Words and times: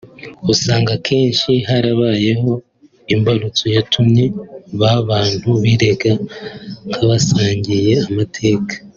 usanga 0.53 0.89
akenshi 0.97 1.51
harabaheyo 1.69 2.53
imbarutso 3.13 3.63
yatumye 3.75 4.25
ba 4.79 4.93
bantu 5.09 5.49
birebaga 5.63 6.11
nk’abasangiye 6.89 7.93
amateka 8.07 8.73